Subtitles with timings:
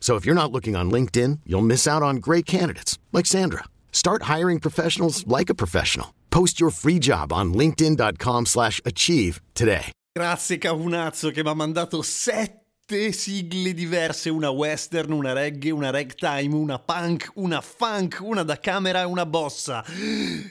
[0.00, 3.64] So if you're not looking on LinkedIn, you'll miss out on great candidates like Sandra.
[3.92, 6.14] Start hiring professionals like a professional.
[6.30, 9.90] Post your free job on linkedin.com/achieve today.
[10.18, 16.54] Grazie Cavunazzo che mi ha mandato sette sigle diverse, una western, una reggae, una ragtime,
[16.54, 19.84] una punk, una funk, una da camera e una bossa.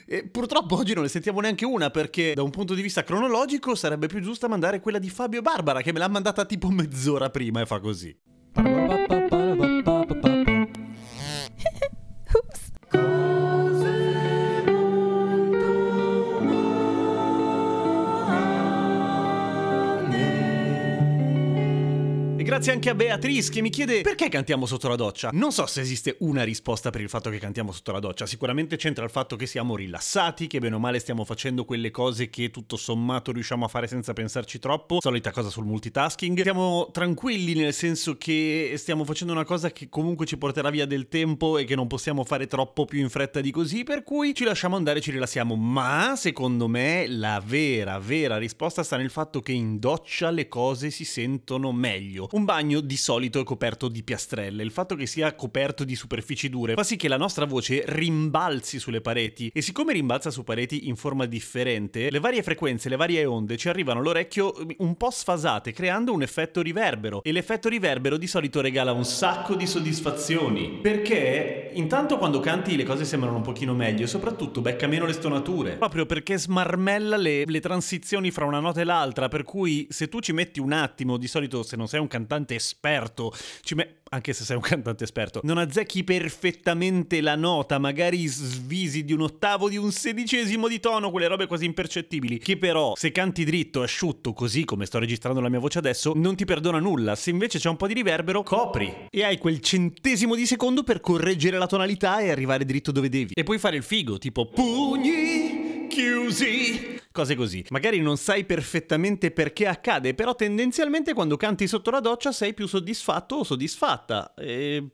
[0.06, 3.74] E purtroppo oggi non ne sentiamo neanche una perché da un punto di vista cronologico
[3.74, 7.60] sarebbe più giusta mandare quella di Fabio Barbara che me l'ha mandata tipo mezz'ora prima
[7.60, 8.16] e fa così.
[22.48, 25.28] Grazie anche a Beatrice che mi chiede perché cantiamo sotto la doccia.
[25.34, 28.24] Non so se esiste una risposta per il fatto che cantiamo sotto la doccia.
[28.24, 32.30] Sicuramente c'entra il fatto che siamo rilassati, che bene o male stiamo facendo quelle cose
[32.30, 34.96] che tutto sommato riusciamo a fare senza pensarci troppo.
[34.98, 36.40] Solita cosa sul multitasking.
[36.40, 41.08] Siamo tranquilli nel senso che stiamo facendo una cosa che comunque ci porterà via del
[41.08, 44.44] tempo e che non possiamo fare troppo più in fretta di così, per cui ci
[44.44, 45.54] lasciamo andare ci rilassiamo.
[45.54, 50.88] Ma secondo me la vera, vera risposta sta nel fatto che in doccia le cose
[50.88, 52.26] si sentono meglio.
[52.38, 54.62] Un bagno di solito è coperto di piastrelle.
[54.62, 58.78] Il fatto che sia coperto di superfici dure fa sì che la nostra voce rimbalzi
[58.78, 63.24] sulle pareti e siccome rimbalza su pareti in forma differente, le varie frequenze, le varie
[63.24, 67.24] onde ci arrivano all'orecchio un po' sfasate, creando un effetto riverbero.
[67.24, 70.78] E l'effetto riverbero di solito regala un sacco di soddisfazioni.
[70.80, 75.12] Perché intanto quando canti le cose sembrano un pochino meglio e soprattutto becca meno le
[75.12, 75.74] stonature.
[75.74, 79.26] Proprio perché smarmella le, le transizioni fra una nota e l'altra.
[79.26, 82.26] Per cui se tu ci metti un attimo, di solito se non sei un cantante
[82.54, 88.26] esperto, ci me- anche se sei un cantante esperto, non azzecchi perfettamente la nota, magari
[88.26, 92.94] svisi di un ottavo, di un sedicesimo di tono, quelle robe quasi impercettibili, che però
[92.96, 96.78] se canti dritto, asciutto, così come sto registrando la mia voce adesso, non ti perdona
[96.78, 97.14] nulla.
[97.14, 101.00] Se invece c'è un po' di riverbero, copri e hai quel centesimo di secondo per
[101.00, 103.32] correggere la tonalità e arrivare dritto dove devi.
[103.34, 105.37] E puoi fare il figo, tipo pugni
[105.98, 107.00] chiusi.
[107.10, 107.64] Cose così.
[107.70, 112.68] Magari non sai perfettamente perché accade, però tendenzialmente quando canti sotto la doccia sei più
[112.68, 114.34] soddisfatto o soddisfatta.
[114.34, 114.86] E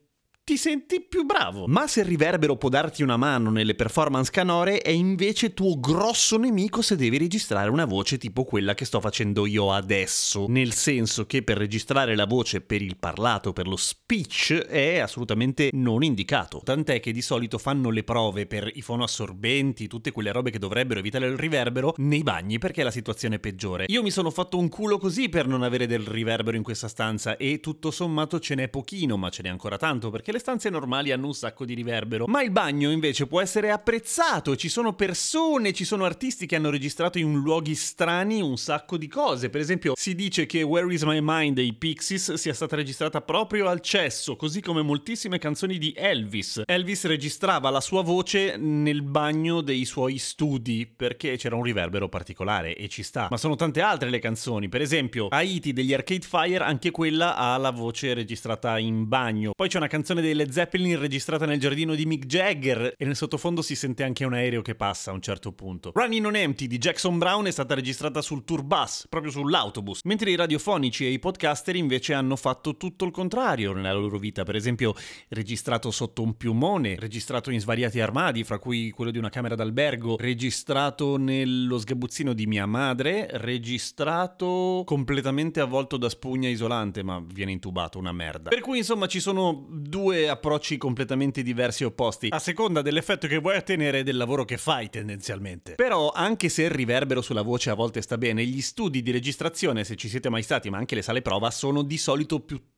[0.45, 1.65] ti senti più bravo.
[1.67, 6.37] Ma se il riverbero può darti una mano nelle performance canore, è invece tuo grosso
[6.37, 10.45] nemico se devi registrare una voce tipo quella che sto facendo io adesso.
[10.47, 15.71] Nel senso che per registrare la voce per il parlato, per lo speech, è assolutamente
[15.73, 16.61] non indicato.
[16.63, 21.01] Tant'è che di solito fanno le prove per i fonoassorbenti, tutte quelle robe che dovrebbero
[21.01, 23.87] evitare il riverbero, nei bagni perché è la situazione peggiore.
[23.89, 27.39] Io mi sono fatto un culo così per non avere del riverbero in questa stanza
[27.39, 31.13] e tutto sommato ce n'è pochino, ma ce n'è ancora tanto perché le stanze normali
[31.13, 32.27] hanno un sacco di riverbero.
[32.27, 36.71] Ma il bagno invece può essere apprezzato, ci sono persone, ci sono artisti che hanno
[36.71, 39.49] registrato in luoghi strani un sacco di cose.
[39.49, 43.69] Per esempio, si dice che Where is My Mind dei Pixies sia stata registrata proprio
[43.69, 46.63] al cesso, così come moltissime canzoni di Elvis.
[46.67, 52.75] Elvis registrava la sua voce nel bagno dei suoi studi perché c'era un riverbero particolare
[52.75, 53.29] e ci sta.
[53.31, 57.57] Ma sono tante altre le canzoni, per esempio Haiti degli Arcade Fire, anche quella ha
[57.57, 59.53] la voce registrata in bagno.
[59.55, 63.15] Poi c'è una canzone dei Led Zeppelin registrata nel giardino di Mick Jagger e nel
[63.15, 65.93] sottofondo si sente anche un aereo che passa a un certo punto.
[65.95, 70.31] Running on Empty di Jackson Brown è stata registrata sul tour bus, proprio sull'autobus, mentre
[70.31, 74.57] i radiofonici e i podcaster invece hanno fatto tutto il contrario nella loro vita, per
[74.57, 74.95] esempio
[75.29, 80.17] registrato sotto un piumone, registrato in svariati armadi, fra cui quello di una camera d'albergo,
[80.17, 87.99] registrato nello sgabuzzino di mia madre, registrato completamente avvolto da spugna isolante, ma viene intubato
[87.99, 88.49] una merda.
[88.49, 93.39] Per cui insomma ci sono due approcci completamente diversi e opposti, a seconda dell'effetto che
[93.39, 95.75] vuoi ottenere e del lavoro che fai tendenzialmente.
[95.75, 99.85] Però anche se il riverbero sulla voce a volte sta bene, gli studi di registrazione,
[99.85, 102.73] se ci siete mai stati, ma anche le sale prova, sono di solito piuttosto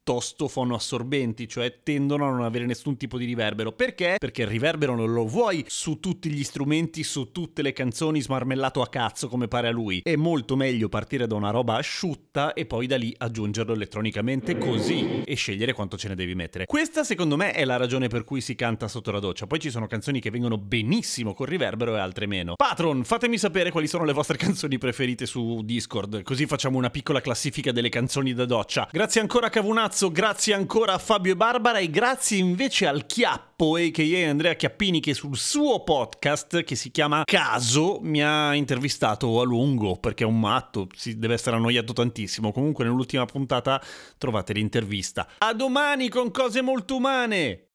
[0.49, 3.73] fonoassorbenti, cioè tendono a non avere nessun tipo di riverbero.
[3.73, 4.17] Perché?
[4.19, 8.83] Perché il riverbero non lo vuoi su tutti gli strumenti, su tutte le canzoni smarmellato
[8.83, 10.01] a cazzo come pare a lui.
[10.03, 15.23] È molto meglio partire da una roba asciutta e poi da lì aggiungerlo elettronicamente così
[15.25, 16.67] e scegliere quanto ce ne devi mettere.
[16.67, 19.49] Questa secondo me è la ragione per cui si canta sotto la doccia.
[19.49, 22.55] Poi ci sono canzoni che vengono benissimo col riverbero e altre meno.
[22.55, 27.21] Patron, fatemi sapere quali sono le vostre canzoni preferite su Discord, così facciamo una piccola
[27.21, 28.89] classifica delle canzoni da doccia.
[28.93, 33.77] Grazie ancora Cavunazzo marzo, grazie ancora a Fabio e Barbara e grazie invece al Chiappo,
[33.77, 34.29] a.k.a.
[34.29, 39.97] Andrea Chiappini, che sul suo podcast, che si chiama Caso, mi ha intervistato a lungo,
[39.97, 42.53] perché è un matto, si deve essere annoiato tantissimo.
[42.53, 43.83] Comunque nell'ultima puntata
[44.19, 45.27] trovate l'intervista.
[45.39, 47.66] A domani con cose molto umane!